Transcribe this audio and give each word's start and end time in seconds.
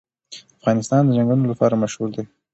افغانستان 0.59 1.01
د 1.05 1.09
چنګلونه 1.17 1.45
لپاره 1.51 1.79
مشهور 1.83 2.09
دی. 2.15 2.23